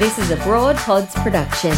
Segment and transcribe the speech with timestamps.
[0.00, 1.76] This is a Broad Pods production.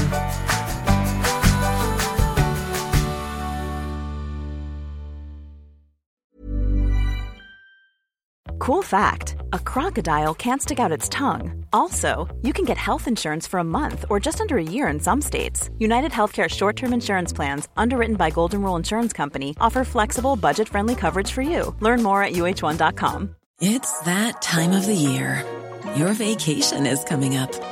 [8.61, 11.64] Cool fact a crocodile can't stick out its tongue.
[11.72, 15.00] Also, you can get health insurance for a month or just under a year in
[15.00, 15.68] some states.
[15.79, 20.68] United Healthcare short term insurance plans, underwritten by Golden Rule Insurance Company, offer flexible, budget
[20.68, 21.75] friendly coverage for you.
[21.80, 23.34] Learn more at uhone.com.
[23.61, 25.45] It's that time of the year.
[25.96, 27.71] Your vacation is coming up.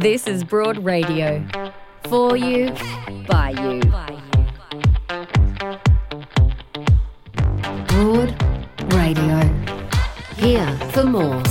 [0.00, 1.44] This is Broad Radio.
[2.04, 2.72] For you,
[3.26, 3.80] by you.
[7.88, 9.40] Broad Radio.
[10.36, 11.42] Here for more.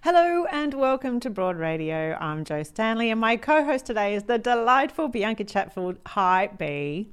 [0.00, 2.16] Hello and welcome to Broad Radio.
[2.18, 5.98] I'm Joe Stanley, and my co host today is the delightful Bianca Chatfield.
[6.06, 7.10] Hi, B.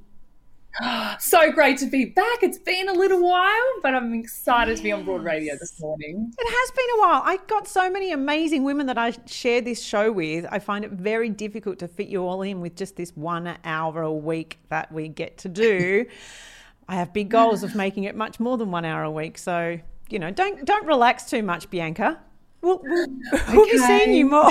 [1.20, 2.42] So great to be back.
[2.42, 6.32] It's been a little while, but I'm excited to be on Broad Radio this morning.
[6.38, 7.22] It has been a while.
[7.24, 10.46] I got so many amazing women that I share this show with.
[10.50, 14.02] I find it very difficult to fit you all in with just this one hour
[14.02, 16.06] a week that we get to do.
[16.88, 19.36] I have big goals of making it much more than one hour a week.
[19.36, 22.18] So, you know, don't don't relax too much, Bianca.
[22.60, 23.06] We'll, we'll,
[23.52, 24.50] we'll be seeing you more.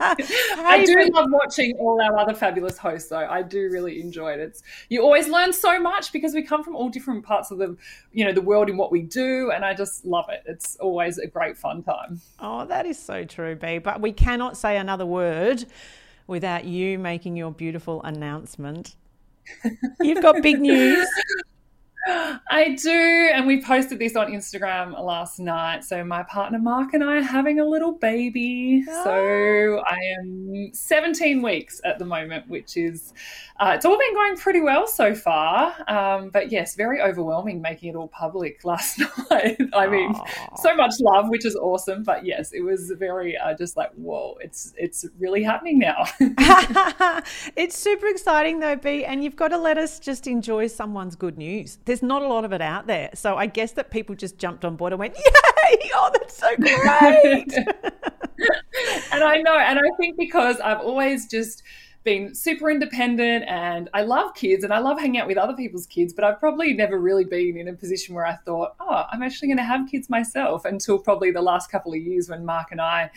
[0.00, 3.16] I do love watching all our other fabulous hosts, though.
[3.16, 4.40] I do really enjoy it.
[4.40, 7.76] It's you always learn so much because we come from all different parts of the,
[8.12, 10.44] you know, the world in what we do, and I just love it.
[10.46, 12.20] It's always a great fun time.
[12.38, 13.78] Oh, that is so true, B.
[13.78, 15.64] But we cannot say another word
[16.28, 18.94] without you making your beautiful announcement.
[20.00, 21.08] You've got big news.
[22.06, 23.30] I do.
[23.32, 25.84] And we posted this on Instagram last night.
[25.84, 28.84] So my partner Mark and I are having a little baby.
[28.88, 29.04] Oh.
[29.04, 33.14] So I am 17 weeks at the moment, which is,
[33.58, 35.74] uh, it's all been going pretty well so far.
[35.88, 38.98] Um, but yes, very overwhelming making it all public last
[39.30, 39.58] night.
[39.72, 40.58] I mean, Aww.
[40.58, 42.02] so much love, which is awesome.
[42.02, 46.04] But yes, it was very uh, just like, whoa, it's, it's really happening now.
[47.56, 49.04] it's super exciting though, B.
[49.04, 51.78] And you've got to let us just enjoy someone's good news.
[51.84, 53.10] There's not a lot of it out there.
[53.14, 55.22] So I guess that people just jumped on board and went, Yay!
[55.94, 57.56] Oh, that's so great.
[59.12, 61.62] and I know, and I think because I've always just
[62.04, 65.86] been super independent and I love kids and I love hanging out with other people's
[65.86, 69.22] kids, but I've probably never really been in a position where I thought, oh, I'm
[69.22, 72.70] actually going to have kids myself until probably the last couple of years when Mark
[72.70, 73.10] and I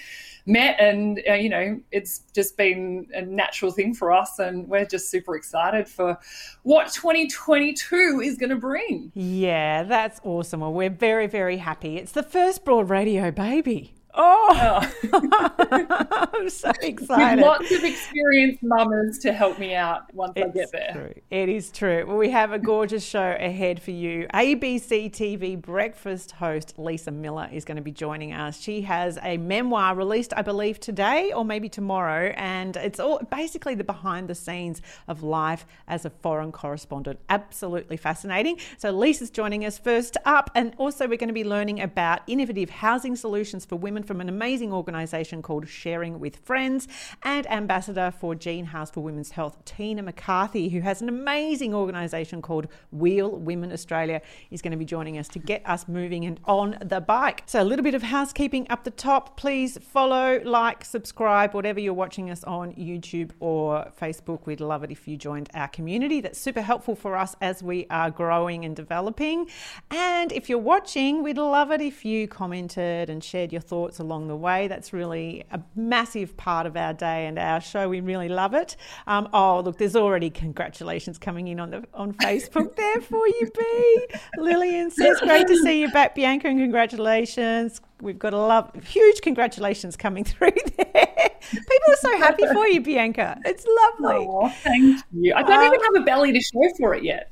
[0.45, 0.79] met.
[0.79, 4.39] And, uh, you know, it's just been a natural thing for us.
[4.39, 6.17] And we're just super excited for
[6.63, 9.11] what 2022 is going to bring.
[9.13, 10.61] Yeah, that's awesome.
[10.61, 11.97] Well, we're very, very happy.
[11.97, 13.96] It's the first Broad Radio baby.
[14.13, 16.29] Oh, oh.
[16.33, 17.37] I'm so excited.
[17.37, 20.91] With lots of experienced mamas to help me out once it's I get there.
[20.93, 21.21] True.
[21.29, 22.05] It is true.
[22.07, 24.27] Well, we have a gorgeous show ahead for you.
[24.33, 28.59] ABC TV breakfast host Lisa Miller is going to be joining us.
[28.59, 33.75] She has a memoir released, I believe, today or maybe tomorrow, and it's all basically
[33.75, 37.19] the behind the scenes of life as a foreign correspondent.
[37.29, 38.59] Absolutely fascinating.
[38.77, 42.69] So, Lisa's joining us first up, and also we're going to be learning about innovative
[42.69, 46.87] housing solutions for women from an amazing organisation called Sharing with Friends,
[47.23, 52.41] and Ambassador for Jean Hailes for Women's Health, Tina McCarthy, who has an amazing organisation
[52.41, 56.39] called Wheel Women Australia, is going to be joining us to get us moving and
[56.45, 57.43] on the bike.
[57.45, 59.37] So, a little bit of housekeeping up the top.
[59.37, 64.45] Please follow, like, subscribe, whatever you're watching us on YouTube or Facebook.
[64.45, 66.21] We'd love it if you joined our community.
[66.21, 69.49] That's super helpful for us as we are growing and developing.
[69.91, 74.27] And if you're watching, we'd love it if you commented and shared your thoughts along
[74.27, 74.67] the way.
[74.67, 77.89] That's really a massive part of our day and our show.
[77.89, 78.75] We really love it.
[79.07, 83.49] Um, oh, look, there's already congratulations coming in on the on Facebook there for you,
[83.57, 84.07] B.
[84.37, 89.21] Lillian says, "Great to see you back, Bianca, and congratulations." We've got a love, huge
[89.21, 91.29] congratulations coming through there.
[91.51, 93.39] People are so happy for you, Bianca.
[93.45, 94.27] It's lovely.
[94.39, 95.33] Oh, thank you.
[95.33, 97.31] I don't even have a belly to show for it yet.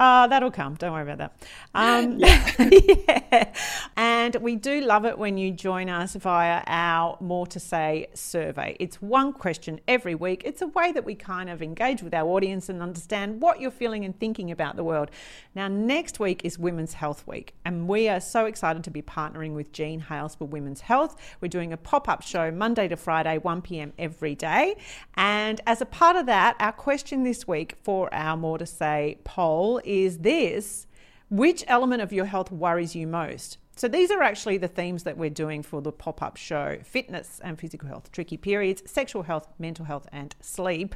[0.00, 0.74] uh, that'll come.
[0.74, 1.48] Don't worry about that.
[1.74, 3.52] Um, yeah.
[3.96, 8.76] And we do love it when you join us via our More to Say survey.
[8.80, 10.42] It's one question every week.
[10.44, 13.70] It's a way that we kind of engage with our audience and understand what you're
[13.70, 15.10] feeling and thinking about the world.
[15.54, 19.54] Now, next week is Women's Health Week, and we are so excited to be partnering
[19.54, 21.16] with Jean Hailes for Women's Health.
[21.40, 24.76] We're doing a pop up show Monday to Friday, 1 pm every day.
[25.14, 29.18] And as a part of that, our question this week for our More to Say
[29.24, 30.86] poll is this
[31.30, 33.58] Which element of your health worries you most?
[33.76, 37.40] So these are actually the themes that we're doing for the pop up show fitness
[37.42, 40.94] and physical health, tricky periods, sexual health, mental health, and sleep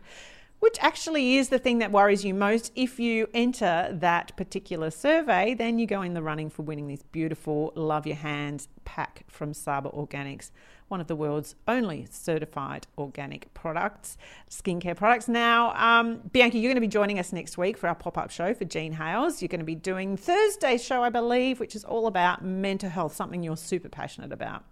[0.60, 2.72] which actually is the thing that worries you most.
[2.74, 7.02] If you enter that particular survey, then you go in the running for winning this
[7.02, 10.50] beautiful Love Your Hands pack from Saba Organics,
[10.88, 14.16] one of the world's only certified organic products,
[14.50, 15.28] skincare products.
[15.28, 18.30] Now, um, Bianca, you're going to be joining us next week for our pop up
[18.30, 19.42] show for Jean Hailes.
[19.42, 23.14] You're going to be doing Thursday's show, I believe, which is all about mental health,
[23.14, 24.64] something you're super passionate about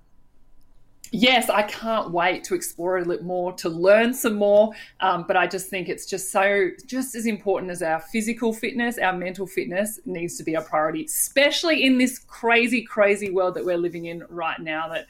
[1.12, 4.72] yes, I can't wait to explore it a little more, to learn some more.
[5.00, 8.98] Um, but I just think it's just so, just as important as our physical fitness,
[8.98, 13.64] our mental fitness needs to be a priority, especially in this crazy, crazy world that
[13.64, 14.88] we're living in right now.
[14.88, 15.06] That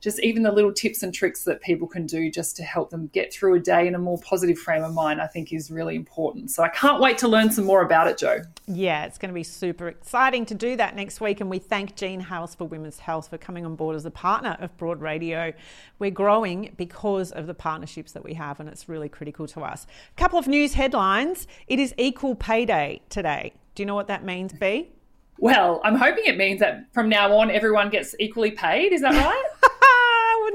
[0.00, 3.08] just even the little tips and tricks that people can do just to help them
[3.08, 5.94] get through a day in a more positive frame of mind, I think is really
[5.94, 6.50] important.
[6.50, 8.42] So I can't wait to learn some more about it, Joe.
[8.66, 11.40] Yeah, it's going to be super exciting to do that next week.
[11.40, 14.56] And we thank Jean Hailes for Women's Health for coming on board as a partner
[14.60, 15.52] of Broad Radio.
[15.98, 19.86] We're growing because of the partnerships that we have, and it's really critical to us.
[20.16, 21.46] A couple of news headlines.
[21.68, 23.52] It is Equal Pay Day today.
[23.74, 24.90] Do you know what that means, B?
[25.38, 28.92] Well, I'm hoping it means that from now on everyone gets equally paid.
[28.92, 29.70] Is that right?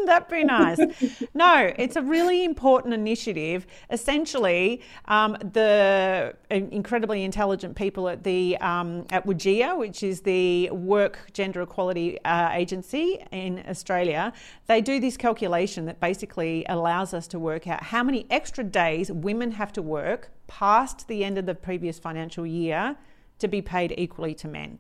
[0.06, 1.24] Wouldn't that be nice?
[1.34, 3.66] no, it's a really important initiative.
[3.90, 11.32] Essentially, um, the incredibly intelligent people at the um, at WGEA, which is the Work
[11.34, 14.32] Gender Equality uh, Agency in Australia,
[14.68, 19.12] they do this calculation that basically allows us to work out how many extra days
[19.12, 22.96] women have to work past the end of the previous financial year
[23.40, 24.78] to be paid equally to men.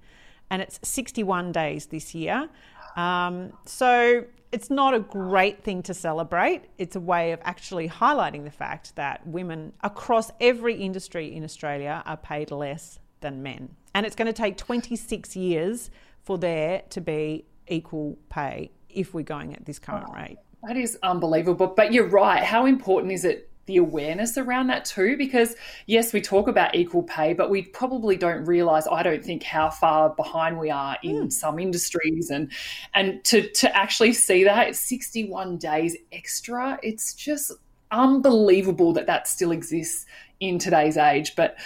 [0.49, 2.49] And it's 61 days this year.
[2.95, 6.63] Um, so it's not a great thing to celebrate.
[6.77, 12.01] It's a way of actually highlighting the fact that women across every industry in Australia
[12.05, 13.75] are paid less than men.
[13.93, 15.89] And it's going to take 26 years
[16.23, 20.37] for there to be equal pay if we're going at this current oh, rate.
[20.63, 21.67] That is unbelievable.
[21.67, 22.43] But you're right.
[22.43, 25.55] How important is it the awareness around that too because
[25.87, 29.69] yes we talk about equal pay but we probably don't realize i don't think how
[29.69, 31.31] far behind we are in mm.
[31.31, 32.51] some industries and
[32.93, 37.51] and to to actually see that 61 days extra it's just
[37.91, 40.05] unbelievable that that still exists
[40.39, 41.57] in today's age but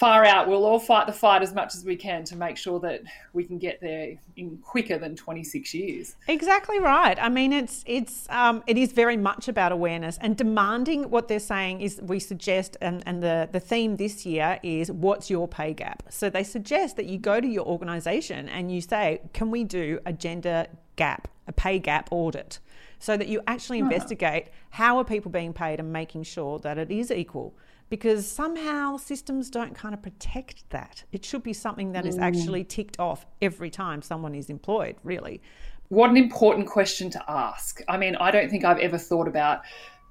[0.00, 0.48] far out.
[0.48, 3.02] We'll all fight the fight as much as we can to make sure that
[3.34, 6.16] we can get there in quicker than 26 years.
[6.26, 7.18] Exactly right.
[7.20, 11.10] I mean, it's it's um, it is very much about awareness and demanding.
[11.10, 15.28] What they're saying is, we suggest, and, and the the theme this year is, what's
[15.28, 16.02] your pay gap?
[16.08, 20.00] So they suggest that you go to your organisation and you say, can we do
[20.06, 22.58] a gender gap, a pay gap audit?
[23.00, 26.90] So that you actually investigate how are people being paid and making sure that it
[26.90, 27.54] is equal
[27.90, 31.04] because somehow systems don't kind of protect that.
[31.12, 32.22] It should be something that is mm.
[32.22, 35.42] actually ticked off every time someone is employed, really.
[35.88, 37.82] What an important question to ask.
[37.88, 39.62] I mean, I don't think I've ever thought about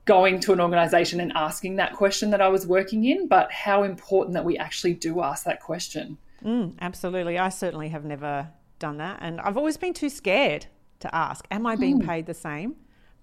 [0.03, 3.83] going to an organization and asking that question that I was working in, but how
[3.83, 6.17] important that we actually do ask that question.
[6.43, 7.37] Mm, absolutely.
[7.37, 8.49] I certainly have never
[8.79, 9.19] done that.
[9.21, 10.65] And I've always been too scared
[10.99, 12.05] to ask, Am I being mm.
[12.05, 12.75] paid the same?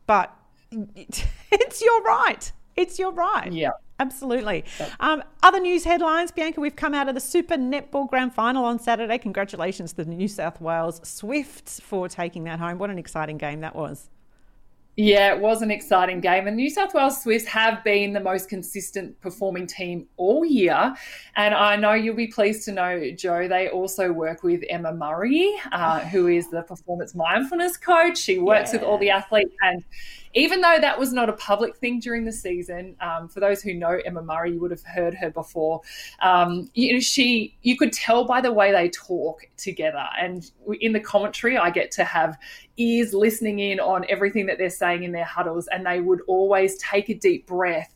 [0.07, 0.35] But
[0.71, 2.51] it's your right.
[2.75, 3.53] It's your right.
[3.53, 3.71] Yeah.
[3.99, 4.65] Absolutely.
[5.01, 8.79] Um, other news headlines, Bianca, we've come out of the Super Netball Grand Final on
[8.79, 9.17] Saturday.
[9.17, 12.79] Congratulations to the New South Wales Swifts for taking that home.
[12.79, 14.11] What an exciting game that was.
[14.97, 16.47] Yeah, it was an exciting game.
[16.47, 20.95] And New South Wales Swifts have been the most consistent performing team all year.
[21.37, 25.55] And I know you'll be pleased to know, Joe, they also work with Emma Murray,
[25.71, 28.17] uh, who is the performance mindfulness coach.
[28.17, 28.81] She works yeah.
[28.81, 29.85] with all the athletes and
[30.37, 33.73] even though that was not a public thing during the season, um, for those who
[33.73, 35.81] know Emma Murray, you would have heard her before.
[36.21, 40.49] Um, you know, she you could tell by the way they talk together, and
[40.81, 42.37] in the commentary, I get to have
[42.77, 46.77] ears listening in on everything that they're saying in their huddles, and they would always
[46.79, 47.95] take a deep breath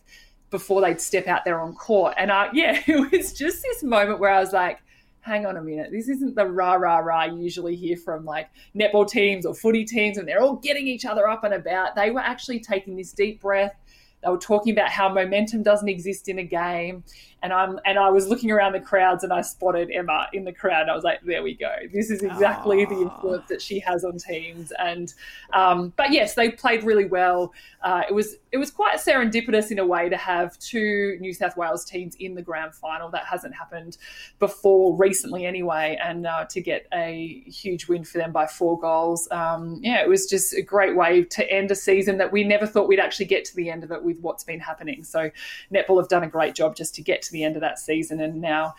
[0.50, 2.14] before they'd step out there on court.
[2.16, 4.80] And uh, yeah, it was just this moment where I was like
[5.20, 8.48] hang on a minute, this isn't the rah rah rah you usually hear from like
[8.74, 11.94] netball teams or footy teams, and they're all getting each other up and about.
[11.94, 13.74] They were actually taking this deep breath.
[14.22, 17.04] They were talking about how momentum doesn't exist in a game
[17.42, 20.52] and I'm and I was looking around the crowds and I spotted Emma in the
[20.52, 20.88] crowd.
[20.88, 21.74] I was like, there we go.
[21.92, 22.88] This is exactly Aww.
[22.88, 24.72] the influence that she has on teams.
[24.78, 25.12] And
[25.52, 27.52] um, but yes, they played really well.
[27.82, 31.56] Uh, it was it was quite serendipitous in a way to have two New South
[31.56, 33.08] Wales teams in the grand final.
[33.08, 33.96] That hasn't happened
[34.38, 35.98] before recently, anyway.
[36.02, 40.08] And uh, to get a huge win for them by four goals, um, yeah, it
[40.08, 43.26] was just a great way to end a season that we never thought we'd actually
[43.26, 45.04] get to the end of it with what's been happening.
[45.04, 45.30] So
[45.72, 48.20] netball have done a great job just to get to the end of that season.
[48.20, 48.74] And now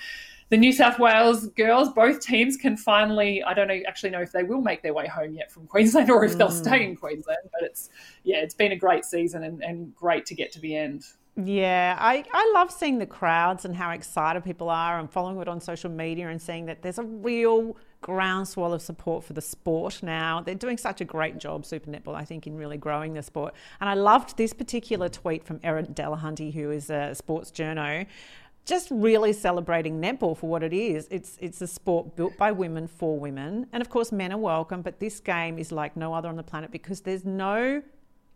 [0.50, 4.31] the New South Wales girls, both teams can finally, I don't know, actually know if
[4.31, 6.38] they will make their way home yet from Queensland or if mm.
[6.38, 7.50] they'll stay in Queensland.
[7.51, 7.89] But it's,
[8.24, 11.05] yeah, it's been a great season and, and great to get to the end.
[11.38, 15.48] Yeah, I, I love seeing the crowds and how excited people are and following it
[15.48, 20.01] on social media and seeing that there's a real groundswell of support for the sport
[20.03, 20.41] now.
[20.41, 23.53] They're doing such a great job, Super Netball, I think, in really growing the sport.
[23.79, 28.05] And I loved this particular tweet from Erin Delahunty, who is a sports journo,
[28.65, 31.08] just really celebrating netball for what it is.
[31.10, 34.81] It's it's a sport built by women for women, and of course men are welcome.
[34.81, 37.81] But this game is like no other on the planet because there's no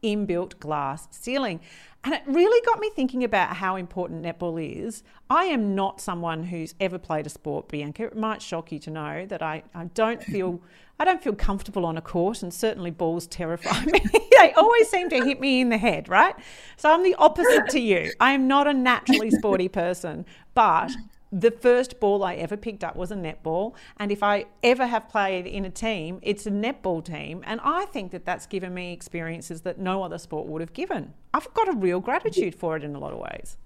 [0.04, 1.60] inbuilt glass ceiling.
[2.04, 5.02] And it really got me thinking about how important netball is.
[5.28, 8.04] I am not someone who's ever played a sport, Bianca.
[8.04, 10.62] It might shock you to know that I, I don't feel
[10.98, 14.00] I don't feel comfortable on a court and certainly balls terrify me.
[14.40, 16.36] they always seem to hit me in the head, right?
[16.78, 18.14] So I'm the opposite to you.
[18.20, 20.92] I am not a naturally sporty person, but
[21.38, 23.75] the first ball I ever picked up was a netball.
[23.98, 27.44] And if I ever have played in a team, it's a netball team.
[27.46, 31.13] And I think that that's given me experiences that no other sport would have given.
[31.34, 33.58] I've got a real gratitude for it in a lot of ways.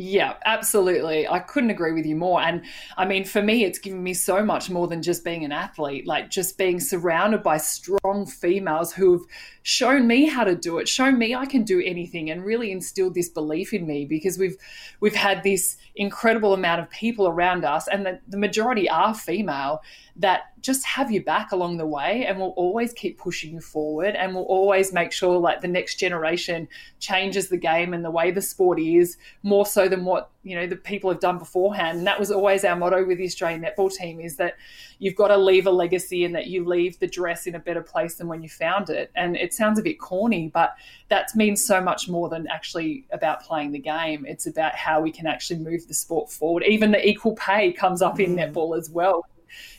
[0.00, 1.26] Yeah, absolutely.
[1.26, 2.40] I couldn't agree with you more.
[2.40, 2.62] And
[2.96, 6.06] I mean, for me, it's given me so much more than just being an athlete,
[6.06, 9.26] like just being surrounded by strong females who've
[9.62, 13.14] shown me how to do it, shown me I can do anything, and really instilled
[13.14, 14.56] this belief in me because we've
[15.00, 19.82] we've had this incredible amount of people around us, and the, the majority are female
[20.18, 24.16] that just have you back along the way and will always keep pushing you forward
[24.16, 26.66] and will always make sure like the next generation
[26.98, 30.66] changes the game and the way the sport is more so than what you know
[30.66, 31.98] the people have done beforehand.
[31.98, 34.56] And that was always our motto with the australian netball team is that
[34.98, 37.82] you've got to leave a legacy and that you leave the dress in a better
[37.82, 39.10] place than when you found it.
[39.14, 40.74] And it sounds a bit corny but
[41.08, 44.24] that means so much more than actually about playing the game.
[44.26, 46.64] It's about how we can actually move the sport forward.
[46.64, 48.52] Even the equal pay comes up in mm.
[48.52, 49.26] netball as well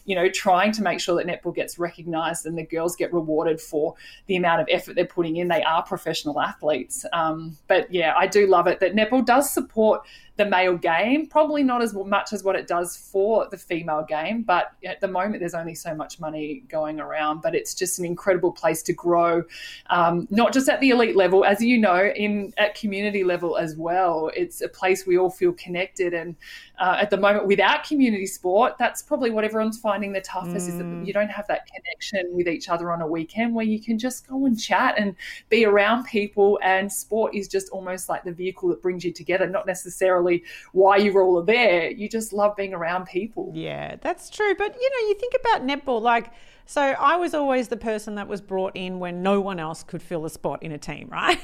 [0.10, 3.62] you know, trying to make sure that netball gets recognised and the girls get rewarded
[3.62, 3.94] for
[4.26, 5.48] the amount of effort they're putting in.
[5.48, 7.06] They are professional athletes.
[7.14, 10.02] Um, but yeah, I do love it that netball does support
[10.40, 14.42] the male game, probably not as much as what it does for the female game.
[14.42, 17.42] But at the moment, there's only so much money going around.
[17.42, 19.44] But it's just an incredible place to grow,
[19.90, 23.76] um, not just at the elite level, as you know, in at community level as
[23.76, 24.32] well.
[24.34, 26.14] It's a place we all feel connected.
[26.14, 26.38] And
[26.80, 30.70] uh, at the moment, without community sport, that's probably what everyone's finding the toughest mm.
[30.70, 31.06] is that mm.
[31.06, 34.26] you don't have that connection with each other on a weekend where you can just
[34.26, 35.16] go and chat and
[35.50, 36.58] be around people.
[36.64, 40.29] And sport is just almost like the vehicle that brings you together, not necessarily
[40.72, 41.90] why you're all there.
[41.92, 43.52] You just love being around people.
[43.54, 44.56] Yeah, that's true.
[44.56, 46.32] But you know, you think about netball like.
[46.66, 50.04] So I was always the person that was brought in when no one else could
[50.04, 51.40] fill a spot in a team, right?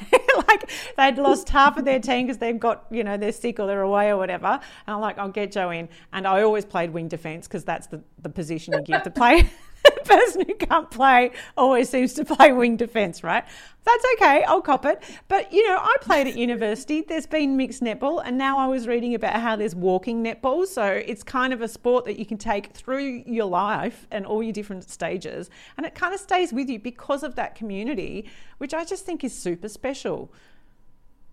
[0.47, 3.65] like they'd lost half of their team because they've got, you know, they're sick or
[3.65, 4.45] they're away or whatever.
[4.45, 4.61] And
[4.95, 5.89] I'm like, I'll get Joe in.
[6.13, 9.03] And I always played wing defence because that's the, the position you give
[9.95, 13.43] the person who can't play always seems to play wing defence, right?
[13.83, 15.03] That's okay, I'll cop it.
[15.27, 17.01] But you know, I played at university.
[17.01, 20.65] There's been mixed netball, and now I was reading about how there's walking netball.
[20.65, 24.41] So it's kind of a sport that you can take through your life and all
[24.41, 28.27] your different stages, and it kind of stays with you because of that community,
[28.57, 30.31] which I just think is super special.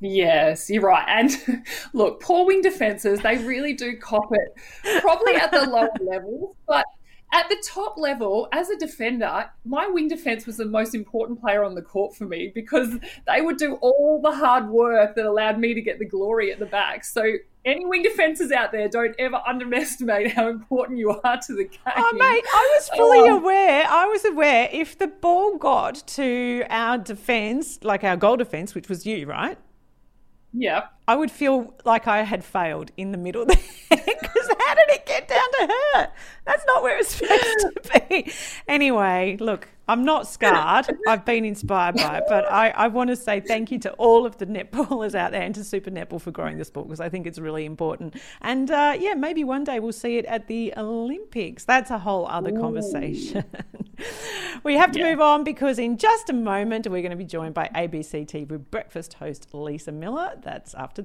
[0.00, 1.04] Yes, you're right.
[1.06, 6.56] And look, poor wing defences, they really do cop it, probably at the lower levels,
[6.66, 6.84] but
[7.32, 11.64] at the top level, as a defender, my wing defense was the most important player
[11.64, 12.94] on the court for me because
[13.26, 16.58] they would do all the hard work that allowed me to get the glory at
[16.58, 17.04] the back.
[17.04, 17.24] So,
[17.64, 21.78] any wing defenses out there, don't ever underestimate how important you are to the game.
[21.96, 23.38] Oh, mate, I was fully oh.
[23.38, 23.86] aware.
[23.88, 28.88] I was aware if the ball got to our defense, like our goal defense, which
[28.90, 29.56] was you, right?
[30.52, 30.86] Yeah.
[31.08, 33.56] I would feel like I had failed in the middle there
[33.90, 36.08] because how did it get down to her?
[36.44, 38.32] That's not where it's supposed to be.
[38.68, 40.86] Anyway, look, I'm not scarred.
[41.06, 44.24] I've been inspired by it, but I, I want to say thank you to all
[44.24, 47.10] of the netballers out there and to Super Netball for growing this book because I
[47.10, 48.16] think it's really important.
[48.40, 51.64] And uh, yeah, maybe one day we'll see it at the Olympics.
[51.64, 52.60] That's a whole other Ooh.
[52.60, 53.44] conversation.
[54.64, 55.10] we have to yeah.
[55.10, 58.58] move on because in just a moment we're going to be joined by ABC TV
[58.70, 60.32] breakfast host Lisa Miller.
[60.42, 61.04] That's after.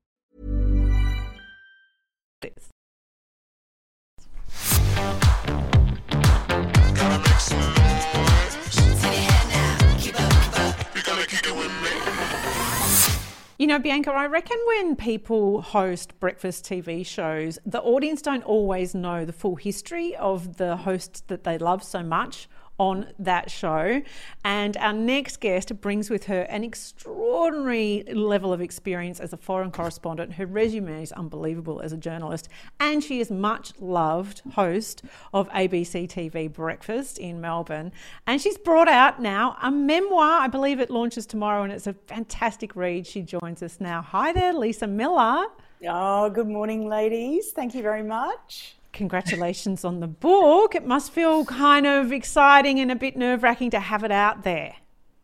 [13.57, 18.95] You know, Bianca, I reckon when people host breakfast TV shows, the audience don't always
[18.95, 22.49] know the full history of the host that they love so much
[22.81, 24.01] on that show.
[24.43, 29.69] And our next guest brings with her an extraordinary level of experience as a foreign
[29.69, 30.33] correspondent.
[30.33, 36.09] Her resume is unbelievable as a journalist, and she is much loved host of ABC
[36.09, 37.91] TV Breakfast in Melbourne.
[38.25, 40.41] And she's brought out now a memoir.
[40.41, 43.05] I believe it launches tomorrow, and it's a fantastic read.
[43.05, 44.01] She joins us now.
[44.01, 45.45] Hi there, Lisa Miller.
[45.87, 47.51] Oh, good morning, ladies.
[47.51, 50.75] Thank you very much congratulations on the book.
[50.75, 54.43] It must feel kind of exciting and a bit nerve wracking to have it out
[54.43, 54.75] there.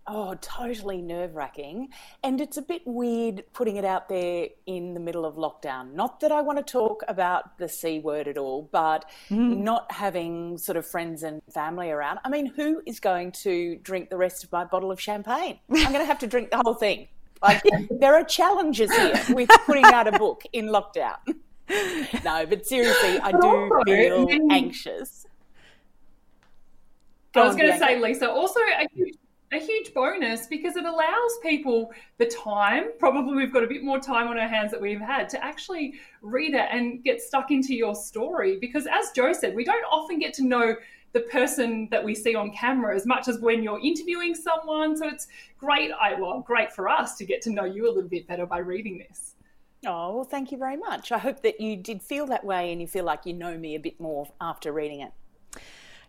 [0.10, 1.90] Oh, totally nerve wracking.
[2.24, 5.94] And it's a bit weird putting it out there in the middle of lockdown.
[5.94, 9.58] Not that I want to talk about the C word at all, but mm.
[9.58, 12.20] not having sort of friends and family around.
[12.24, 15.60] I mean, who is going to drink the rest of my bottle of champagne?
[15.70, 17.10] I'm going to have to drink the whole thing.
[17.42, 21.18] Like, there are challenges here with putting out a book in lockdown.
[22.26, 25.26] no, but seriously, I do feel anxious.
[27.34, 29.16] Go I was going to say, Lisa, also a huge,
[29.52, 34.00] a huge bonus because it allows people the time, probably we've got a bit more
[34.00, 37.74] time on our hands that we've had, to actually read it and get stuck into
[37.74, 38.58] your story.
[38.60, 40.76] Because as Joe said, we don't often get to know
[41.14, 44.96] the person that we see on camera as much as when you're interviewing someone.
[44.98, 48.10] So it's great, I, well, great for us to get to know you a little
[48.10, 49.36] bit better by reading this.
[49.86, 51.12] Oh, well, thank you very much.
[51.12, 53.76] I hope that you did feel that way and you feel like you know me
[53.76, 55.12] a bit more after reading it.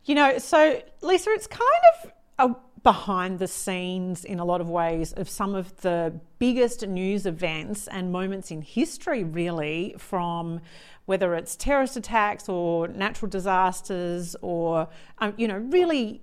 [0.05, 1.63] You know, so Lisa, it's kind
[2.03, 6.87] of a behind the scenes in a lot of ways of some of the biggest
[6.87, 10.61] news events and moments in history, really, from
[11.07, 16.23] whether it's terrorist attacks or natural disasters or, um, you know, really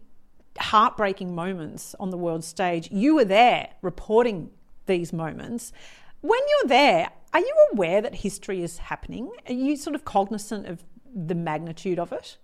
[0.58, 2.90] heartbreaking moments on the world stage.
[2.92, 4.50] You were there reporting
[4.86, 5.74] these moments.
[6.22, 9.30] When you're there, are you aware that history is happening?
[9.50, 12.38] Are you sort of cognizant of the magnitude of it?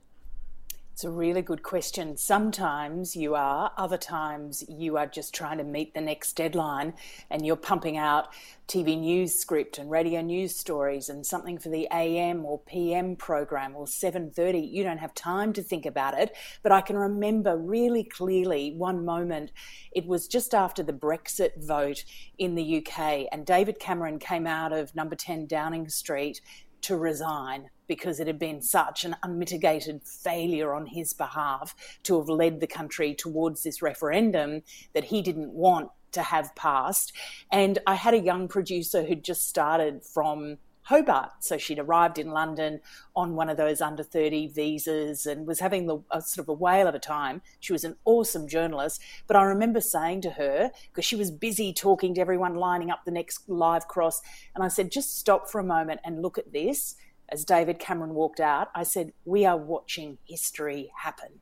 [0.93, 2.17] It's a really good question.
[2.17, 6.93] Sometimes you are, other times you are just trying to meet the next deadline
[7.30, 8.27] and you're pumping out
[8.67, 13.75] TV news script and radio news stories and something for the AM or PM program
[13.75, 14.60] or 7:30.
[14.60, 19.04] You don't have time to think about it, but I can remember really clearly one
[19.06, 19.51] moment.
[19.93, 22.04] It was just after the Brexit vote
[22.38, 26.41] in the UK and David Cameron came out of number 10 Downing Street
[26.82, 32.30] to resign because it had been such an unmitigated failure on his behalf to have
[32.30, 34.62] led the country towards this referendum
[34.94, 37.13] that he didn't want to have passed.
[37.52, 41.32] And I had a young producer who'd just started from Hobart.
[41.39, 42.82] So she'd arrived in London
[43.15, 46.54] on one of those under 30 visas and was having the, a sort of a
[46.54, 47.41] whale of a time.
[47.60, 49.02] She was an awesome journalist.
[49.28, 53.06] But I remember saying to her, because she was busy talking to everyone lining up
[53.06, 54.22] the next live cross,
[54.56, 56.96] and I said, just stop for a moment and look at this.
[57.30, 61.39] As David Cameron walked out, I said, We are watching history happen.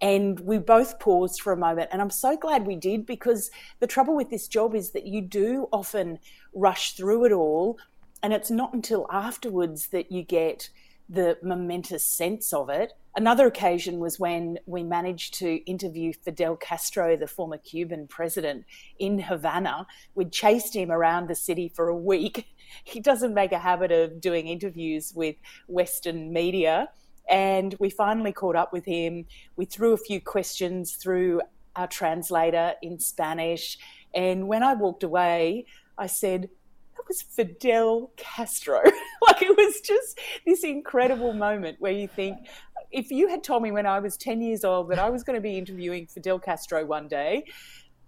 [0.00, 1.90] And we both paused for a moment.
[1.92, 5.20] And I'm so glad we did because the trouble with this job is that you
[5.20, 6.18] do often
[6.54, 7.78] rush through it all.
[8.22, 10.70] And it's not until afterwards that you get
[11.08, 12.92] the momentous sense of it.
[13.16, 18.64] Another occasion was when we managed to interview Fidel Castro, the former Cuban president,
[18.98, 19.86] in Havana.
[20.14, 22.46] We'd chased him around the city for a week.
[22.84, 25.36] He doesn't make a habit of doing interviews with
[25.68, 26.90] Western media.
[27.26, 29.24] And we finally caught up with him.
[29.56, 31.40] We threw a few questions through
[31.76, 33.78] our translator in Spanish.
[34.14, 35.64] And when I walked away,
[35.96, 36.50] I said,
[37.08, 38.80] was Fidel Castro.
[39.26, 42.38] like it was just this incredible moment where you think,
[42.90, 45.36] if you had told me when I was 10 years old that I was going
[45.36, 47.44] to be interviewing Fidel Castro one day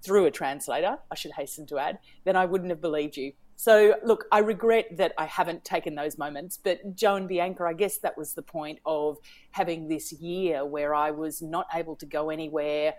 [0.03, 3.33] through a translator, I should hasten to add, then I wouldn't have believed you.
[3.57, 7.75] So, look, I regret that I haven't taken those moments, but Joe and Bianca, I
[7.75, 9.19] guess that was the point of
[9.51, 12.95] having this year where I was not able to go anywhere.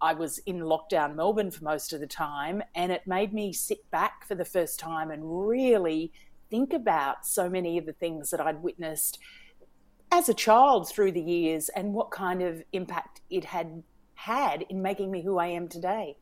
[0.00, 3.90] I was in lockdown Melbourne for most of the time, and it made me sit
[3.90, 6.12] back for the first time and really
[6.50, 9.18] think about so many of the things that I'd witnessed
[10.12, 13.82] as a child through the years and what kind of impact it had
[14.14, 16.16] had in making me who I am today.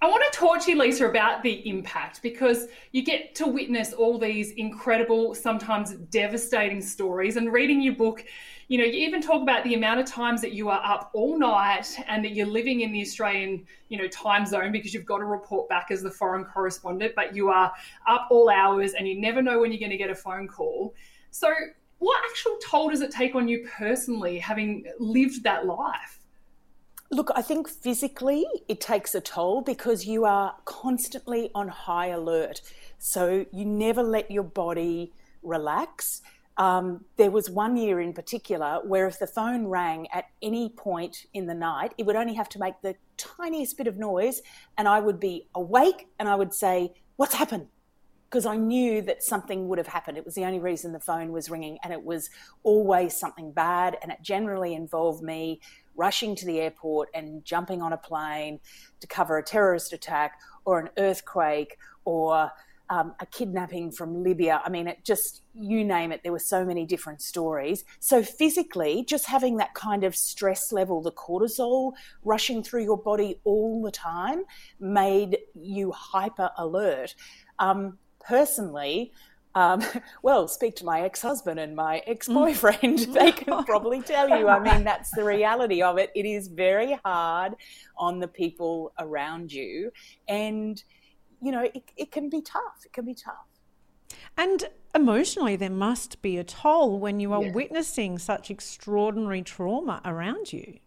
[0.00, 3.92] I want to talk to you, Lisa, about the impact because you get to witness
[3.92, 7.36] all these incredible, sometimes devastating stories.
[7.36, 8.24] And reading your book,
[8.68, 11.38] you know, you even talk about the amount of times that you are up all
[11.38, 15.18] night and that you're living in the Australian, you know, time zone because you've got
[15.18, 17.72] to report back as the foreign correspondent, but you are
[18.06, 20.94] up all hours and you never know when you're going to get a phone call.
[21.30, 21.52] So,
[21.98, 26.18] what actual toll does it take on you personally, having lived that life?
[27.12, 32.62] Look, I think physically it takes a toll because you are constantly on high alert.
[32.98, 36.22] So you never let your body relax.
[36.58, 41.26] Um, there was one year in particular where if the phone rang at any point
[41.32, 44.42] in the night, it would only have to make the tiniest bit of noise,
[44.76, 47.68] and I would be awake and I would say, What's happened?
[48.28, 50.16] Because I knew that something would have happened.
[50.16, 52.30] It was the only reason the phone was ringing, and it was
[52.62, 55.60] always something bad, and it generally involved me
[55.94, 58.60] rushing to the airport and jumping on a plane
[59.00, 62.50] to cover a terrorist attack or an earthquake or
[62.90, 64.60] um, a kidnapping from Libya.
[64.64, 67.84] I mean, it just, you name it, there were so many different stories.
[68.00, 71.92] So, physically, just having that kind of stress level, the cortisol
[72.24, 74.44] rushing through your body all the time,
[74.78, 77.14] made you hyper alert.
[77.58, 79.12] Um, personally,
[79.54, 79.82] um,
[80.22, 82.98] well, speak to my ex husband and my ex boyfriend.
[82.98, 83.12] Mm.
[83.14, 84.48] they can probably tell you.
[84.48, 86.10] I mean, that's the reality of it.
[86.14, 87.54] It is very hard
[87.96, 89.92] on the people around you.
[90.28, 90.82] And,
[91.42, 92.84] you know, it, it can be tough.
[92.84, 93.46] It can be tough.
[94.36, 97.52] And emotionally, there must be a toll when you are yeah.
[97.52, 100.78] witnessing such extraordinary trauma around you.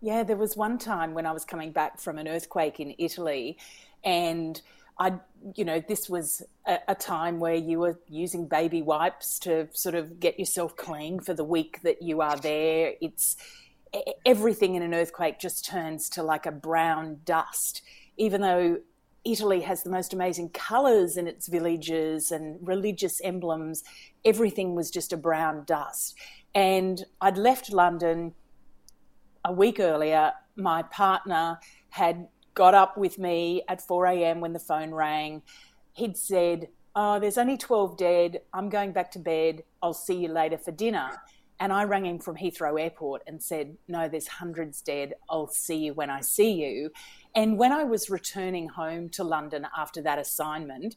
[0.00, 3.56] Yeah, there was one time when I was coming back from an earthquake in Italy
[4.04, 4.60] and
[4.98, 5.14] I,
[5.54, 9.94] you know, this was a, a, time where you were using baby wipes to sort
[9.94, 12.94] of get yourself clean for the week that you are there.
[13.02, 13.36] It's
[14.24, 17.82] everything in an earthquake just turns to like a brown dust,
[18.16, 18.78] even though
[19.26, 23.82] Italy has the most amazing colors in its villages and religious emblems.
[24.24, 26.16] Everything was just a brown dust.
[26.54, 28.34] And I'd left London
[29.44, 30.32] a week earlier.
[30.54, 31.58] My partner
[31.90, 34.40] had got up with me at 4 a.m.
[34.40, 35.42] when the phone rang.
[35.92, 38.40] He'd said, Oh, there's only 12 dead.
[38.54, 39.64] I'm going back to bed.
[39.82, 41.10] I'll see you later for dinner.
[41.58, 45.14] And I rang him from Heathrow Airport and said, No, there's hundreds dead.
[45.28, 46.90] I'll see you when I see you.
[47.36, 50.96] And when I was returning home to London after that assignment,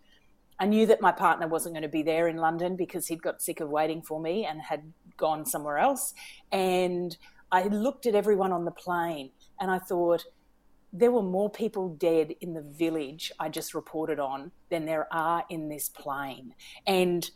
[0.58, 3.42] I knew that my partner wasn't going to be there in London because he'd got
[3.42, 6.14] sick of waiting for me and had gone somewhere else.
[6.52, 7.16] And
[7.52, 10.26] I looked at everyone on the plane and I thought,
[10.92, 15.44] there were more people dead in the village I just reported on than there are
[15.50, 16.56] in this plane.
[16.88, 17.30] And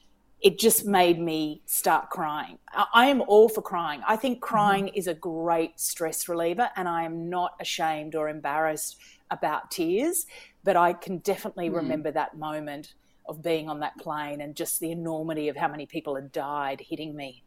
[0.44, 2.60] it just made me start crying.
[2.94, 4.02] I am all for crying.
[4.08, 4.54] I think mm-hmm.
[4.54, 4.98] crying mm-hmm.
[4.98, 9.00] is a great stress reliever, and I am not ashamed or embarrassed
[9.32, 10.26] about tears.
[10.66, 11.76] But I can definitely mm.
[11.76, 12.94] remember that moment
[13.28, 16.82] of being on that plane and just the enormity of how many people had died
[16.82, 17.44] hitting me.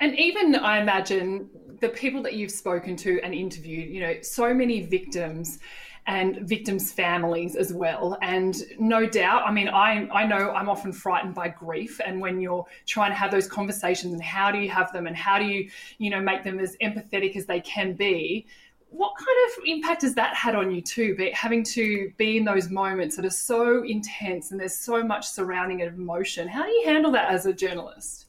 [0.00, 1.48] And even I imagine
[1.80, 5.58] the people that you've spoken to and interviewed, you know, so many victims
[6.08, 8.16] and victims' families as well.
[8.22, 12.00] And no doubt, I mean, I, I know I'm often frightened by grief.
[12.04, 15.14] And when you're trying to have those conversations and how do you have them and
[15.14, 18.46] how do you, you know, make them as empathetic as they can be,
[18.88, 21.14] what kind of impact has that had on you too?
[21.18, 25.28] But having to be in those moments that are so intense and there's so much
[25.28, 26.48] surrounding it of emotion.
[26.48, 28.27] How do you handle that as a journalist?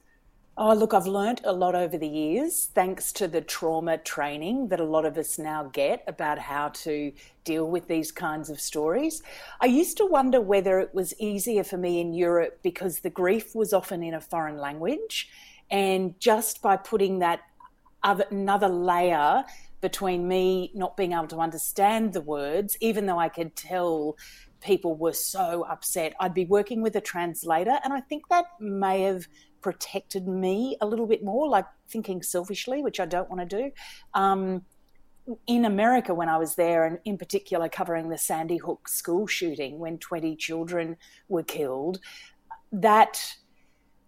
[0.62, 4.82] Oh, look, I've learnt a lot over the years thanks to the trauma training that
[4.82, 7.13] a lot of us now get about how to
[7.45, 9.24] deal with these kinds of stories.
[9.62, 13.56] I used to wonder whether it was easier for me in Europe because the grief
[13.56, 15.30] was often in a foreign language.
[15.72, 17.39] And just by putting that
[18.04, 19.45] other, another layer
[19.80, 24.17] between me not being able to understand the words, even though I could tell
[24.60, 27.80] people were so upset, I'd be working with a translator.
[27.86, 29.26] And I think that may have
[29.62, 33.72] protected me a little bit more, like thinking selfishly, which I don't want to do.
[34.13, 34.63] Um,
[35.48, 39.80] in America, when I was there, and in particular covering the Sandy Hook school shooting
[39.80, 42.00] when 20 children were killed,
[42.72, 43.36] that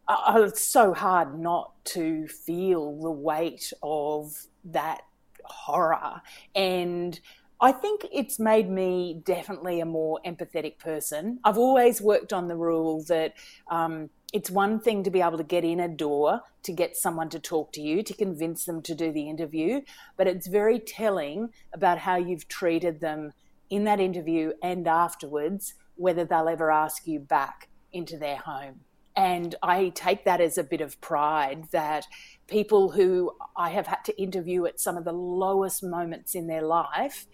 [0.08, 4.34] uh, it's so hard not to feel the weight of
[4.66, 5.02] that
[5.46, 6.22] horror.
[6.56, 7.20] And
[7.63, 11.39] I think it's made me definitely a more empathetic person.
[11.43, 13.36] I've always worked on the rule that
[13.69, 17.30] um, it's one thing to be able to get in a door to get someone
[17.30, 19.82] to talk to you, to convince them to do the interview,
[20.17, 23.32] but it's very telling about how you've treated them
[23.69, 28.82] in that interview and afterwards, whether they'll ever ask you back into their home.
[29.15, 32.06] And I take that as a bit of pride that
[32.47, 36.62] people who I have had to interview at some of the lowest moments in their
[36.62, 37.28] life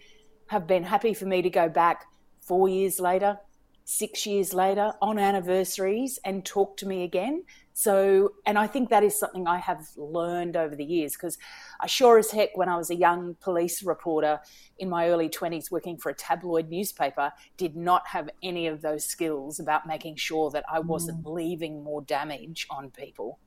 [0.48, 2.06] have been happy for me to go back
[2.40, 3.38] four years later,
[3.84, 7.44] six years later on anniversaries and talk to me again.
[7.72, 11.38] So, and I think that is something I have learned over the years because
[11.80, 14.40] I sure as heck, when I was a young police reporter
[14.78, 19.04] in my early 20s working for a tabloid newspaper, did not have any of those
[19.04, 21.34] skills about making sure that I wasn't mm.
[21.34, 23.38] leaving more damage on people.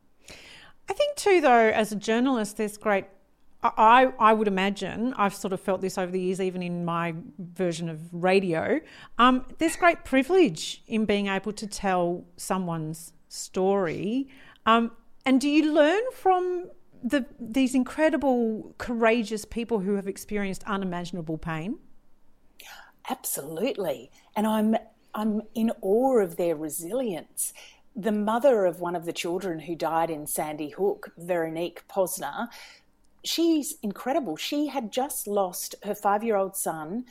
[0.90, 3.06] I think, too, though, as a journalist, there's great
[3.64, 7.14] I, I would imagine, I've sort of felt this over the years, even in my
[7.38, 8.82] version of radio.
[9.20, 14.30] Um, there's great privilege in being able to tell someone's story.
[14.66, 14.92] Um,
[15.26, 16.70] and do you learn from
[17.04, 21.78] the, these incredible, courageous people who have experienced unimaginable pain?
[23.10, 24.10] Absolutely.
[24.36, 24.76] And I'm,
[25.14, 27.54] I'm in awe of their resilience
[27.96, 32.48] the mother of one of the children who died in Sandy Hook, Veronique Pozner,
[33.24, 34.36] she's incredible.
[34.36, 37.06] She had just lost her five year old son.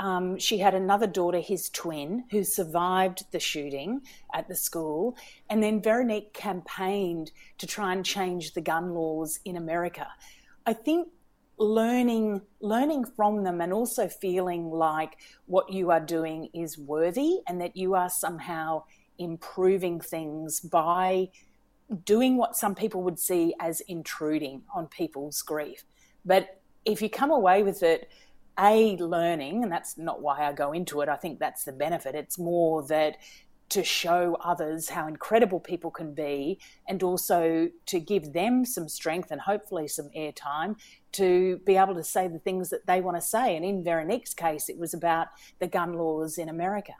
[0.00, 5.16] Um, she had another daughter, his twin, who survived the shooting at the school.
[5.50, 10.06] And then Veronique campaigned to try and change the gun laws in America.
[10.66, 11.08] I think
[11.58, 17.60] learning learning from them and also feeling like what you are doing is worthy and
[17.60, 18.82] that you are somehow
[19.18, 21.28] improving things by
[22.04, 25.84] doing what some people would see as intruding on people's grief.
[26.24, 28.10] But if you come away with it,
[28.58, 32.14] a learning, and that's not why I go into it, I think that's the benefit.
[32.14, 33.16] It's more that
[33.70, 39.30] to show others how incredible people can be and also to give them some strength
[39.30, 40.76] and hopefully some airtime
[41.12, 43.56] to be able to say the things that they want to say.
[43.56, 46.94] And in Veronique's case, it was about the gun laws in America.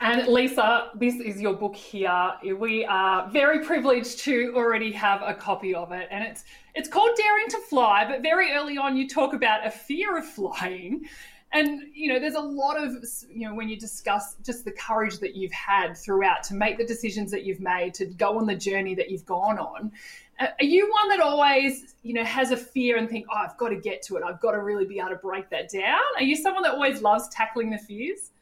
[0.00, 2.32] And Lisa, this is your book here.
[2.58, 6.44] We are very privileged to already have a copy of it, and it's
[6.74, 8.06] it's called Daring to Fly.
[8.08, 11.06] But very early on, you talk about a fear of flying,
[11.52, 12.92] and you know, there's a lot of
[13.30, 16.86] you know when you discuss just the courage that you've had throughout to make the
[16.86, 19.92] decisions that you've made, to go on the journey that you've gone on.
[20.38, 23.56] Uh, are you one that always, you know, has a fear and think, oh, I've
[23.56, 24.22] got to get to it.
[24.22, 26.02] I've got to really be able to break that down?
[26.16, 28.32] Are you someone that always loves tackling the fears?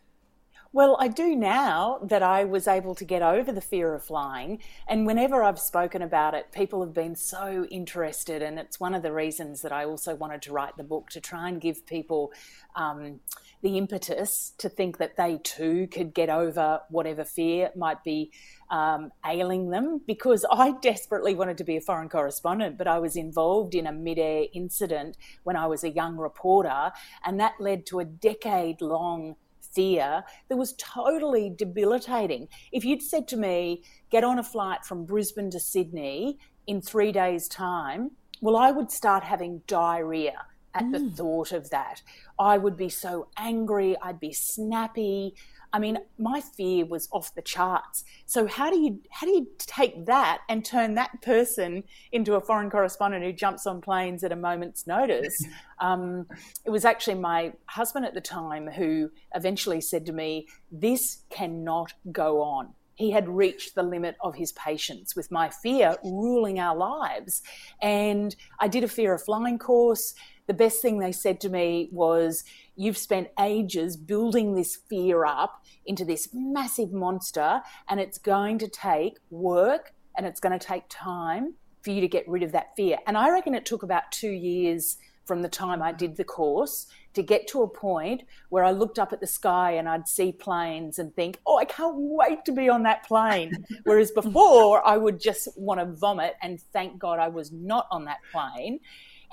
[0.75, 4.59] Well, I do now that I was able to get over the fear of flying.
[4.89, 8.43] And whenever I've spoken about it, people have been so interested.
[8.43, 11.21] And it's one of the reasons that I also wanted to write the book to
[11.21, 12.33] try and give people
[12.75, 13.21] um,
[13.63, 18.33] the impetus to think that they too could get over whatever fear might be
[18.69, 20.01] um, ailing them.
[20.05, 23.93] Because I desperately wanted to be a foreign correspondent, but I was involved in a
[23.93, 26.91] mid air incident when I was a young reporter.
[27.25, 29.37] And that led to a decade long
[29.75, 32.49] fear that was totally debilitating.
[32.73, 37.13] If you'd said to me, get on a flight from Brisbane to Sydney in three
[37.13, 40.93] days' time, well, I would start having diarrhea at mm.
[40.93, 42.03] the thought of that.
[42.39, 45.35] I would be so angry, I'd be snappy,
[45.75, 48.05] I mean, my fear was off the charts.
[48.27, 51.83] So how do you how do you take that and turn that person
[52.13, 55.45] into a foreign correspondent who jumps on planes at a moment's notice?
[55.81, 56.29] Um,
[56.65, 61.93] it was actually my husband at the time who eventually said to me, "This cannot
[62.13, 66.77] go on." He had reached the limit of his patience with my fear ruling our
[66.77, 67.43] lives.
[67.83, 70.15] And I did a fear of flying course.
[70.47, 72.45] The best thing they said to me was,
[72.77, 78.69] You've spent ages building this fear up into this massive monster, and it's going to
[78.69, 82.75] take work, and it's going to take time for you to get rid of that
[82.77, 82.99] fear.
[83.07, 86.87] And I reckon it took about two years from the time I did the course
[87.15, 90.33] to get to a point where I looked up at the sky and I'd see
[90.33, 93.65] planes and think, oh, I can't wait to be on that plane.
[93.85, 98.05] Whereas before, I would just want to vomit and thank God I was not on
[98.07, 98.81] that plane.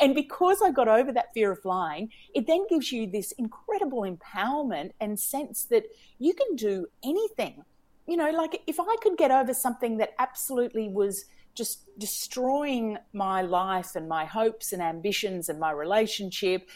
[0.01, 4.01] And because I got over that fear of flying, it then gives you this incredible
[4.01, 5.83] empowerment and sense that
[6.17, 7.63] you can do anything.
[8.07, 13.43] You know, like if I could get over something that absolutely was just destroying my
[13.43, 16.67] life and my hopes and ambitions and my relationship.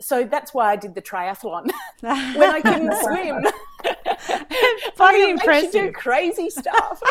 [0.00, 3.44] So that's why I did the triathlon when I couldn't swim.
[4.96, 5.72] Bloody impressive.
[5.72, 7.02] do crazy stuff.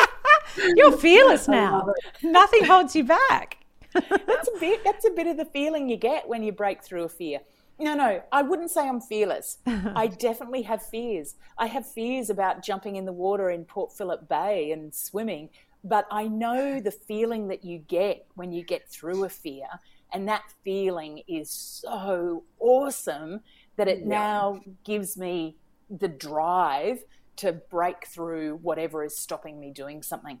[0.74, 1.92] You're fearless now.
[2.22, 3.59] Nothing holds you back.
[3.92, 4.84] That's a bit.
[4.84, 7.40] That's a bit of the feeling you get when you break through a fear.
[7.78, 9.58] No, no, I wouldn't say I'm fearless.
[9.66, 11.36] I definitely have fears.
[11.56, 15.48] I have fears about jumping in the water in Port Phillip Bay and swimming
[15.84, 19.66] but I know the feeling that you get when you get through a fear.
[20.12, 23.40] And that feeling is so awesome
[23.76, 24.08] that it yeah.
[24.08, 25.56] now gives me
[25.88, 27.04] the drive
[27.36, 30.40] to break through whatever is stopping me doing something.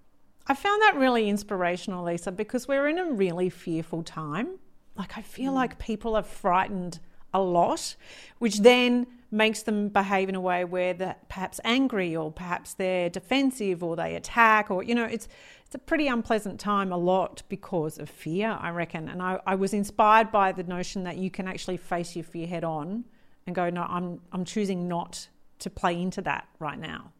[0.50, 4.58] I found that really inspirational, Lisa, because we're in a really fearful time.
[4.96, 5.54] Like, I feel mm.
[5.54, 6.98] like people are frightened
[7.32, 7.94] a lot,
[8.40, 13.08] which then makes them behave in a way where they're perhaps angry or perhaps they're
[13.08, 15.28] defensive or they attack or you know it's
[15.64, 19.54] it's a pretty unpleasant time a lot because of fear i reckon and I, I
[19.54, 23.04] was inspired by the notion that you can actually face your fear head on
[23.46, 25.28] and go no i'm i'm choosing not
[25.60, 27.12] to play into that right now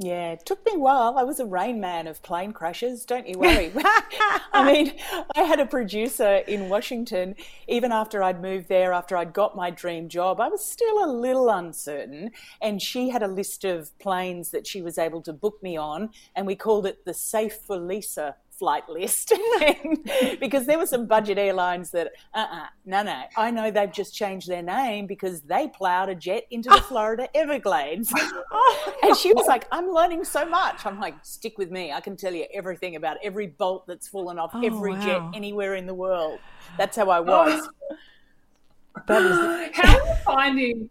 [0.00, 1.18] yeah, it took me a while.
[1.18, 3.72] I was a rain man of plane crashes, don't you worry.
[4.52, 4.94] I mean,
[5.34, 7.34] I had a producer in Washington,
[7.66, 11.10] even after I'd moved there, after I'd got my dream job, I was still a
[11.10, 12.30] little uncertain.
[12.62, 16.10] And she had a list of planes that she was able to book me on,
[16.36, 19.32] and we called it the Safe for Lisa flight list
[20.40, 23.92] because there were some budget airlines that, uh uh-uh, uh no, no, I know they've
[23.92, 28.12] just changed their name because they plowed a jet into the Florida Everglades.
[29.02, 30.84] and she was like, I'm learning so much.
[30.84, 31.92] I'm like, stick with me.
[31.92, 35.00] I can tell you everything about every bolt that's fallen off oh, every wow.
[35.00, 36.40] jet anywhere in the world.
[36.76, 37.68] That's how I was.
[39.06, 39.70] That is...
[39.76, 40.90] How are you finding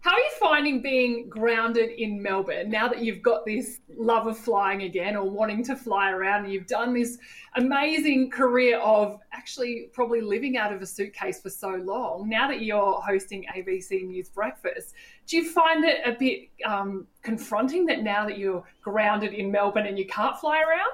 [0.00, 4.38] how are you finding being grounded in Melbourne now that you've got this love of
[4.38, 7.18] flying again or wanting to fly around and you've done this
[7.56, 12.28] amazing career of actually probably living out of a suitcase for so long?
[12.28, 14.94] Now that you're hosting ABC News Breakfast,
[15.26, 19.86] do you find it a bit um, confronting that now that you're grounded in Melbourne
[19.86, 20.92] and you can't fly around?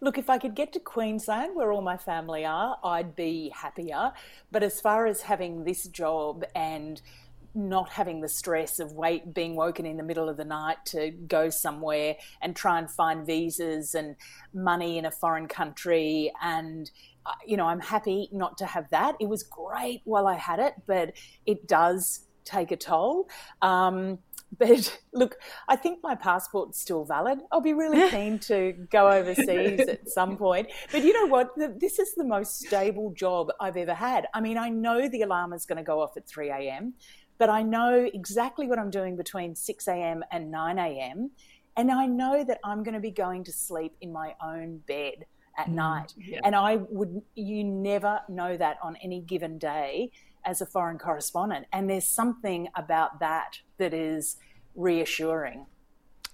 [0.00, 4.12] Look, if I could get to Queensland, where all my family are, I'd be happier.
[4.50, 7.00] But as far as having this job and
[7.54, 11.10] not having the stress of wait being woken in the middle of the night to
[11.10, 14.16] go somewhere and try and find visas and
[14.54, 16.90] money in a foreign country and
[17.26, 20.58] uh, you know i'm happy not to have that it was great while i had
[20.58, 21.12] it but
[21.46, 23.28] it does take a toll
[23.62, 24.18] um,
[24.58, 25.36] but look,
[25.68, 27.38] I think my passport's still valid.
[27.52, 30.68] I'll be really keen to go overseas at some point.
[30.90, 31.50] But you know what?
[31.78, 34.26] This is the most stable job I've ever had.
[34.34, 36.94] I mean, I know the alarm is going to go off at 3 a.m
[37.40, 40.22] but I know exactly what I'm doing between 6 a.m.
[40.30, 41.30] and 9 a.m.
[41.74, 45.24] And I know that I'm going to be going to sleep in my own bed
[45.56, 46.12] at mm, night.
[46.18, 46.40] Yeah.
[46.44, 50.10] And I would, you never know that on any given day
[50.44, 51.64] as a foreign correspondent.
[51.72, 54.36] And there's something about that that is
[54.74, 55.64] reassuring.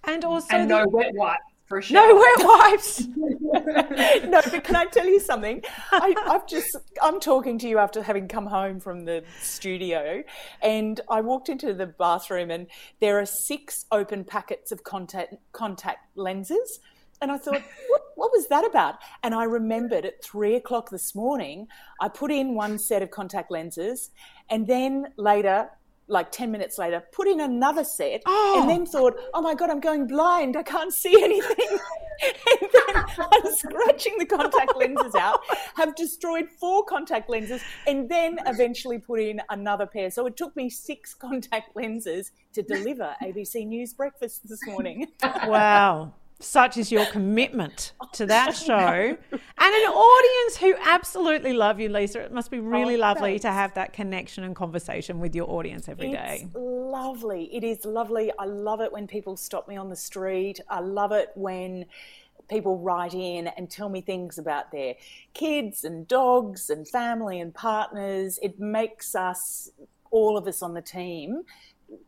[0.02, 1.94] And also, and the, no wet wipes for sure.
[1.94, 3.06] No wet wipes.
[3.16, 5.62] no, but can I tell you something?
[5.92, 10.22] I, have just I'm talking to you after having come home from the studio,
[10.62, 12.68] and I walked into the bathroom, and
[13.00, 16.80] there are six open packets of contact contact lenses.
[17.22, 18.96] And I thought, what, what was that about?
[19.22, 21.66] And I remembered at three o'clock this morning,
[21.98, 24.10] I put in one set of contact lenses,
[24.50, 25.70] and then later
[26.08, 28.60] like 10 minutes later, put in another set oh.
[28.60, 30.56] and then thought, oh my God, I'm going blind.
[30.56, 31.78] I can't see anything.
[32.60, 35.40] and then I'm scratching the contact lenses out,
[35.74, 40.10] have destroyed four contact lenses, and then eventually put in another pair.
[40.10, 45.08] So it took me six contact lenses to deliver ABC News Breakfast this morning.
[45.22, 48.74] wow such is your commitment oh, to that show.
[48.76, 52.20] And an audience who absolutely love you lisa.
[52.20, 53.42] It must be oh, really oh, lovely thanks.
[53.42, 56.48] to have that connection and conversation with your audience every it's day.
[56.54, 57.54] lovely.
[57.54, 58.32] It is lovely.
[58.38, 60.60] I love it when people stop me on the street.
[60.68, 61.86] I love it when
[62.48, 64.94] people write in and tell me things about their
[65.34, 68.38] kids and dogs and family and partners.
[68.42, 69.70] It makes us
[70.10, 71.42] all of us on the team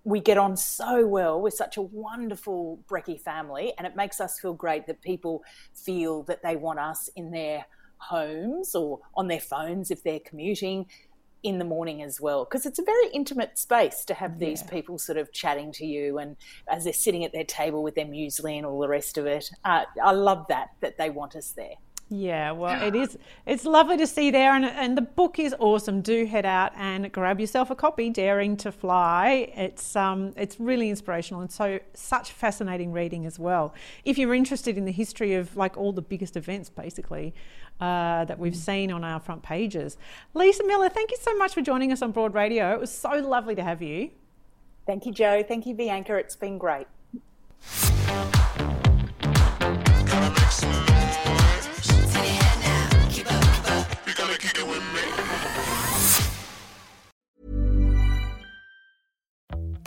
[0.04, 1.40] we get on so well.
[1.40, 5.42] We're such a wonderful Brecky family, and it makes us feel great that people
[5.74, 7.66] feel that they want us in their
[7.98, 10.86] homes or on their phones if they're commuting
[11.42, 14.70] in the morning as well because it's a very intimate space to have these yeah.
[14.70, 16.36] people sort of chatting to you and
[16.68, 19.48] as they're sitting at their table with their muesli and all the rest of it
[19.64, 21.74] uh, i love that that they want us there
[22.08, 23.18] yeah, well, it is.
[23.46, 26.00] It's lovely to see there, and, and the book is awesome.
[26.00, 28.10] Do head out and grab yourself a copy.
[28.10, 29.52] Daring to Fly.
[29.54, 33.74] It's um, it's really inspirational and so such fascinating reading as well.
[34.04, 37.34] If you're interested in the history of like all the biggest events, basically,
[37.80, 39.96] uh, that we've seen on our front pages.
[40.34, 42.72] Lisa Millar, thank you so much for joining us on Broad Radio.
[42.72, 44.10] It was so lovely to have you.
[44.86, 45.42] Thank you, Jo.
[45.42, 46.16] Thank you, Bianca.
[46.16, 46.86] It's been great.